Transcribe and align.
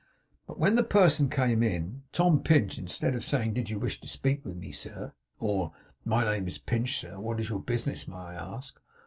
But 0.47 0.57
when 0.57 0.77
the 0.77 0.83
person 0.83 1.29
came 1.29 1.61
in, 1.61 2.01
Tom 2.11 2.41
Pinch, 2.41 2.79
instead 2.79 3.13
of 3.13 3.23
saying, 3.23 3.53
'Did 3.53 3.69
you 3.69 3.77
wish 3.77 4.01
to 4.01 4.07
speak 4.07 4.43
with 4.43 4.57
me, 4.57 4.71
sir?' 4.71 5.13
or, 5.37 5.73
'My 6.05 6.23
name 6.25 6.47
is 6.47 6.57
Pinch, 6.57 6.97
sir; 6.99 7.19
what 7.19 7.39
is 7.39 7.49
your 7.49 7.59
business, 7.59 8.07
may 8.07 8.15
I 8.15 8.33
ask? 8.33 8.79